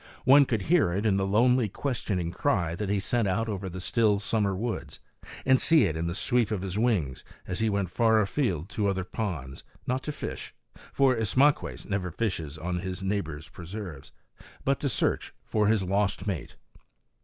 One 0.25 0.45
could 0.45 0.63
hear 0.63 0.91
it 0.93 1.05
in 1.05 1.17
the 1.17 1.27
lonely, 1.27 1.69
questioning 1.69 2.31
cry 2.31 2.73
that 2.73 2.89
he 2.89 2.99
sent 2.99 3.27
out 3.27 3.47
over 3.47 3.69
the 3.69 3.79
still 3.79 4.17
summer 4.17 4.55
woods; 4.55 4.99
and 5.45 5.61
see 5.61 5.83
it 5.83 5.95
in 5.95 6.07
the 6.07 6.15
sweep 6.15 6.49
of 6.49 6.63
his 6.63 6.75
wings 6.75 7.23
as 7.45 7.59
he 7.59 7.69
went 7.69 7.91
far 7.91 8.19
afield 8.19 8.67
to 8.69 8.87
other 8.87 9.03
ponds, 9.03 9.63
not 9.85 10.01
to 10.01 10.11
fish, 10.11 10.55
for 10.91 11.15
Ismaques 11.15 11.85
never 11.87 12.09
fishes 12.09 12.57
on 12.57 12.79
his 12.79 13.03
neighbor's 13.03 13.47
preserves, 13.49 14.11
but 14.65 14.79
to 14.79 14.89
search 14.89 15.35
for 15.43 15.67
his 15.67 15.83
lost 15.83 16.25
mate. 16.25 16.55